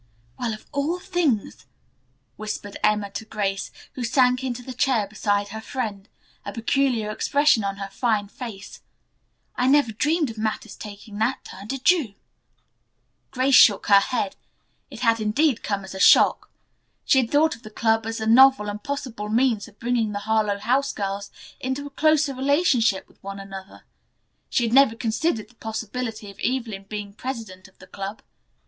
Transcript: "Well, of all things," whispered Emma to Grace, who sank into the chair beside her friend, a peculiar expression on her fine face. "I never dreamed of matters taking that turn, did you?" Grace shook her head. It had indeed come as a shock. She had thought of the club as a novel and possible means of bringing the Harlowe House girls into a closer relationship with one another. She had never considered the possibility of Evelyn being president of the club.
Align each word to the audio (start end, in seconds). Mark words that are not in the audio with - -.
"Well, 0.39 0.51
of 0.55 0.65
all 0.71 0.97
things," 0.97 1.67
whispered 2.35 2.75
Emma 2.83 3.11
to 3.11 3.23
Grace, 3.23 3.69
who 3.93 4.03
sank 4.03 4.43
into 4.43 4.63
the 4.63 4.73
chair 4.73 5.05
beside 5.07 5.49
her 5.49 5.61
friend, 5.61 6.09
a 6.43 6.51
peculiar 6.51 7.11
expression 7.11 7.63
on 7.63 7.75
her 7.75 7.87
fine 7.89 8.27
face. 8.27 8.81
"I 9.55 9.67
never 9.67 9.91
dreamed 9.91 10.31
of 10.31 10.39
matters 10.39 10.75
taking 10.75 11.19
that 11.19 11.45
turn, 11.45 11.67
did 11.67 11.91
you?" 11.91 12.15
Grace 13.29 13.53
shook 13.53 13.85
her 13.89 13.99
head. 13.99 14.35
It 14.89 15.01
had 15.01 15.19
indeed 15.19 15.61
come 15.61 15.83
as 15.83 15.93
a 15.93 15.99
shock. 15.99 16.49
She 17.05 17.19
had 17.19 17.29
thought 17.29 17.55
of 17.55 17.61
the 17.61 17.69
club 17.69 18.07
as 18.07 18.19
a 18.19 18.25
novel 18.25 18.69
and 18.69 18.81
possible 18.81 19.29
means 19.29 19.67
of 19.67 19.79
bringing 19.79 20.13
the 20.13 20.19
Harlowe 20.25 20.57
House 20.57 20.91
girls 20.93 21.29
into 21.59 21.85
a 21.85 21.91
closer 21.91 22.33
relationship 22.33 23.07
with 23.07 23.21
one 23.21 23.39
another. 23.39 23.83
She 24.49 24.63
had 24.63 24.73
never 24.73 24.95
considered 24.95 25.49
the 25.49 25.55
possibility 25.61 26.31
of 26.31 26.39
Evelyn 26.43 26.85
being 26.89 27.13
president 27.13 27.67
of 27.67 27.77
the 27.77 27.85
club. 27.85 28.23